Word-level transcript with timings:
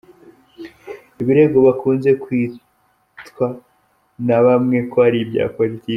Ibirego 1.21 1.57
byakunze 1.63 2.09
kwitwa 2.23 3.47
na 4.27 4.37
bamwe 4.45 4.77
ko 4.91 4.97
ari 5.07 5.17
ibya 5.23 5.45
politiki. 5.55 5.89